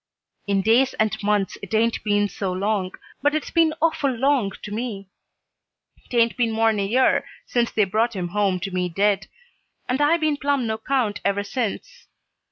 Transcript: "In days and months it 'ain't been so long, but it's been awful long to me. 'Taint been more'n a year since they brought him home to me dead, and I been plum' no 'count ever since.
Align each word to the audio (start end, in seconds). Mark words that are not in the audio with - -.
"In 0.47 0.63
days 0.63 0.95
and 0.95 1.15
months 1.21 1.59
it 1.61 1.75
'ain't 1.75 2.03
been 2.03 2.27
so 2.27 2.51
long, 2.51 2.89
but 3.21 3.35
it's 3.35 3.51
been 3.51 3.75
awful 3.83 4.09
long 4.09 4.51
to 4.63 4.71
me. 4.71 5.09
'Taint 6.09 6.35
been 6.37 6.51
more'n 6.51 6.79
a 6.79 6.87
year 6.87 7.23
since 7.45 7.69
they 7.71 7.83
brought 7.83 8.15
him 8.15 8.29
home 8.29 8.59
to 8.61 8.71
me 8.71 8.89
dead, 8.89 9.27
and 9.87 10.01
I 10.01 10.17
been 10.17 10.37
plum' 10.37 10.65
no 10.65 10.79
'count 10.79 11.21
ever 11.23 11.43
since. 11.43 12.07